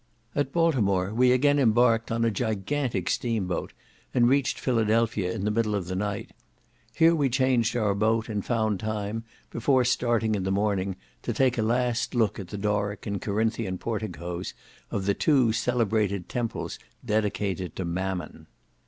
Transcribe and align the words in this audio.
At 0.33 0.51
Baltimore 0.51 1.13
we 1.13 1.31
again 1.31 1.59
embarked 1.59 2.11
on 2.11 2.25
a 2.25 2.31
gigantic 2.31 3.07
steam 3.07 3.45
boat, 3.45 3.71
and 4.15 4.27
reached 4.27 4.59
Philadelphia 4.59 5.31
in 5.31 5.45
the 5.45 5.51
middle 5.51 5.75
of 5.75 5.85
the 5.85 5.95
night. 5.95 6.31
Here 6.95 7.13
we 7.13 7.29
changed 7.29 7.75
our 7.75 7.93
boat 7.93 8.27
and 8.27 8.43
found 8.43 8.79
time, 8.79 9.25
before 9.51 9.85
starting 9.85 10.33
in 10.33 10.41
the 10.41 10.49
morning, 10.49 10.95
to 11.21 11.33
take 11.33 11.59
a 11.59 11.61
last 11.61 12.15
look 12.15 12.39
at 12.39 12.47
the 12.47 12.57
Doric 12.57 13.05
and 13.05 13.21
Corinthian 13.21 13.77
porticos 13.77 14.55
of 14.89 15.05
the 15.05 15.13
two 15.13 15.51
celebrated 15.53 16.27
temples 16.27 16.79
dedicated 17.05 17.75
to 17.75 17.85
Mammon. 17.85 18.47